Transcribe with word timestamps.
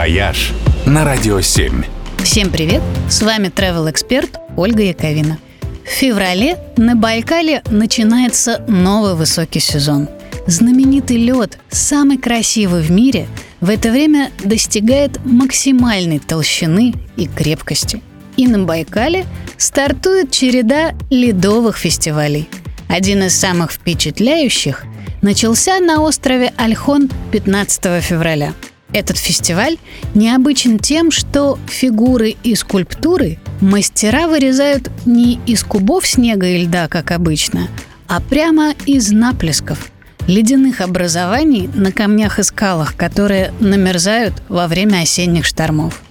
«Вояж» 0.00 0.52
на 0.86 1.04
Радио 1.04 1.42
7. 1.42 1.84
Всем 2.24 2.48
привет! 2.48 2.80
С 3.10 3.20
вами 3.20 3.48
travel 3.48 3.90
эксперт 3.90 4.38
Ольга 4.56 4.82
Яковина. 4.82 5.38
В 5.84 5.90
феврале 5.90 6.56
на 6.78 6.96
Байкале 6.96 7.62
начинается 7.68 8.64
новый 8.66 9.14
высокий 9.14 9.60
сезон. 9.60 10.08
Знаменитый 10.46 11.18
лед, 11.18 11.58
самый 11.68 12.16
красивый 12.16 12.80
в 12.80 12.90
мире, 12.90 13.26
в 13.60 13.68
это 13.68 13.90
время 13.90 14.30
достигает 14.42 15.22
максимальной 15.26 16.18
толщины 16.18 16.94
и 17.18 17.26
крепкости. 17.26 18.00
И 18.38 18.48
на 18.48 18.60
Байкале 18.60 19.26
стартует 19.58 20.30
череда 20.30 20.94
ледовых 21.10 21.76
фестивалей. 21.76 22.48
Один 22.88 23.24
из 23.24 23.38
самых 23.38 23.70
впечатляющих 23.70 24.84
начался 25.20 25.78
на 25.78 26.00
острове 26.00 26.54
Альхон 26.56 27.10
15 27.32 28.02
февраля. 28.02 28.54
Этот 28.92 29.18
фестиваль 29.18 29.78
необычен 30.14 30.78
тем, 30.78 31.10
что 31.10 31.58
фигуры 31.68 32.36
и 32.42 32.54
скульптуры 32.54 33.38
мастера 33.60 34.26
вырезают 34.26 34.90
не 35.06 35.38
из 35.46 35.62
кубов 35.62 36.06
снега 36.06 36.46
и 36.46 36.64
льда, 36.64 36.88
как 36.88 37.12
обычно, 37.12 37.68
а 38.08 38.20
прямо 38.20 38.74
из 38.86 39.12
наплесков– 39.12 39.90
ледяных 40.26 40.80
образований 40.80 41.68
на 41.74 41.92
камнях 41.92 42.38
и 42.38 42.42
скалах, 42.42 42.96
которые 42.96 43.52
намерзают 43.60 44.34
во 44.48 44.66
время 44.68 45.00
осенних 45.00 45.44
штормов. 45.44 46.02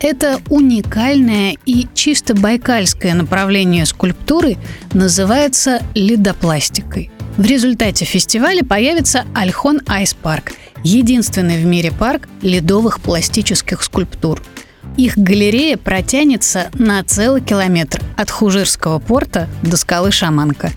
Это 0.00 0.40
уникальное 0.48 1.56
и 1.66 1.86
чисто 1.94 2.34
байкальское 2.34 3.14
направление 3.14 3.84
скульптуры 3.84 4.56
называется 4.92 5.82
ледопластикой. 5.94 7.10
В 7.36 7.44
результате 7.44 8.04
фестиваля 8.04 8.64
появится 8.64 9.24
Альхон 9.34 9.82
Айс 9.86 10.14
Парк, 10.14 10.52
единственный 10.84 11.62
в 11.62 11.66
мире 11.66 11.92
парк 11.92 12.28
ледовых 12.42 13.00
пластических 13.00 13.82
скульптур. 13.82 14.42
Их 14.96 15.16
галерея 15.16 15.76
протянется 15.76 16.70
на 16.74 17.02
целый 17.04 17.40
километр 17.40 18.00
от 18.16 18.30
Хужирского 18.30 18.98
порта 18.98 19.48
до 19.62 19.76
скалы 19.76 20.10
Шаманка. 20.10 20.72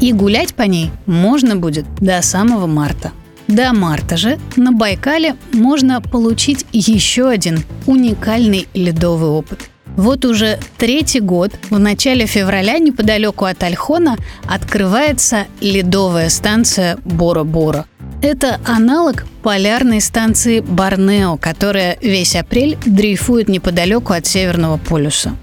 И 0.00 0.12
гулять 0.12 0.54
по 0.54 0.62
ней 0.62 0.90
можно 1.06 1.56
будет 1.56 1.86
до 1.96 2.20
самого 2.22 2.66
марта. 2.66 3.12
До 3.48 3.72
марта 3.72 4.16
же 4.16 4.38
на 4.56 4.72
Байкале 4.72 5.36
можно 5.52 6.00
получить 6.00 6.66
еще 6.72 7.28
один 7.28 7.60
уникальный 7.86 8.68
ледовый 8.74 9.30
опыт. 9.30 9.70
Вот 9.96 10.24
уже 10.24 10.58
третий 10.76 11.20
год 11.20 11.52
в 11.70 11.78
начале 11.78 12.26
февраля 12.26 12.78
неподалеку 12.78 13.46
от 13.46 13.62
Альхона 13.62 14.16
открывается 14.46 15.46
ледовая 15.60 16.28
станция 16.28 16.98
Бора-Бора. 17.04 17.86
Это 18.26 18.60
аналог 18.64 19.24
полярной 19.44 20.00
станции 20.00 20.58
Борнео, 20.58 21.36
которая 21.36 21.96
весь 22.02 22.34
апрель 22.34 22.76
дрейфует 22.84 23.48
неподалеку 23.48 24.14
от 24.14 24.26
Северного 24.26 24.78
полюса. 24.78 25.36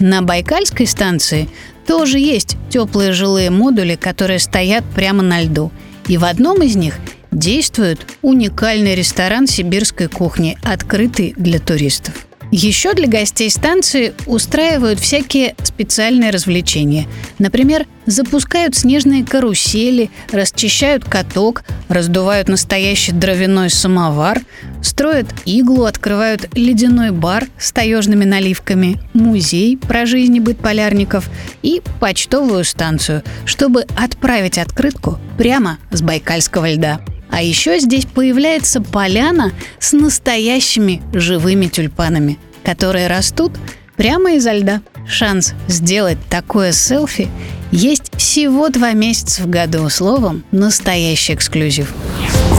На 0.00 0.20
Байкальской 0.20 0.88
станции 0.88 1.48
тоже 1.86 2.18
есть 2.18 2.56
теплые 2.70 3.12
жилые 3.12 3.50
модули, 3.50 3.94
которые 3.94 4.40
стоят 4.40 4.82
прямо 4.96 5.22
на 5.22 5.42
льду. 5.42 5.70
И 6.08 6.18
в 6.18 6.24
одном 6.24 6.60
из 6.60 6.74
них 6.74 6.96
действует 7.30 8.04
уникальный 8.20 8.96
ресторан 8.96 9.46
сибирской 9.46 10.08
кухни, 10.08 10.58
открытый 10.64 11.34
для 11.36 11.60
туристов. 11.60 12.26
Еще 12.50 12.94
для 12.94 13.08
гостей 13.08 13.50
станции 13.50 14.14
устраивают 14.26 15.00
всякие 15.00 15.54
специальные 15.62 16.30
развлечения. 16.30 17.06
Например, 17.38 17.86
запускают 18.06 18.76
снежные 18.76 19.24
карусели, 19.24 20.10
расчищают 20.30 21.04
каток, 21.04 21.64
раздувают 21.88 22.48
настоящий 22.48 23.12
дровяной 23.12 23.70
самовар, 23.70 24.42
строят 24.82 25.26
иглу, 25.44 25.84
открывают 25.84 26.48
ледяной 26.54 27.10
бар 27.10 27.46
с 27.58 27.72
таежными 27.72 28.24
наливками, 28.24 29.00
музей 29.14 29.76
про 29.76 30.06
жизнь 30.06 30.36
и 30.36 30.40
быт 30.40 30.58
полярников 30.58 31.28
и 31.62 31.82
почтовую 32.00 32.64
станцию, 32.64 33.22
чтобы 33.44 33.86
отправить 33.96 34.58
открытку 34.58 35.18
прямо 35.38 35.78
с 35.90 36.02
Байкальского 36.02 36.72
льда. 36.72 37.00
А 37.34 37.42
еще 37.42 37.80
здесь 37.80 38.06
появляется 38.06 38.80
поляна 38.80 39.50
с 39.80 39.92
настоящими 39.92 41.02
живыми 41.12 41.66
тюльпанами, 41.66 42.38
которые 42.62 43.08
растут 43.08 43.50
прямо 43.96 44.34
изо 44.34 44.52
льда. 44.52 44.82
Шанс 45.08 45.52
сделать 45.66 46.18
такое 46.30 46.70
селфи 46.70 47.28
есть 47.72 48.16
всего 48.16 48.68
два 48.68 48.92
месяца 48.92 49.42
в 49.42 49.50
году. 49.50 49.88
Словом, 49.88 50.44
настоящий 50.52 51.34
эксклюзив. 51.34 51.92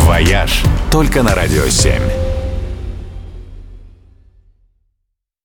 «Вояж» 0.03 0.63
только 0.91 1.23
на 1.23 1.33
«Радио 1.35 1.63
7». 1.63 2.24